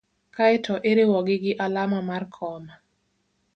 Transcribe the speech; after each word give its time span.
kae 0.35 0.55
to 0.65 0.73
iriwogi 0.89 1.35
gi 1.43 1.51
alama 1.65 1.99
mar 2.09 2.23
koma. 2.35 2.73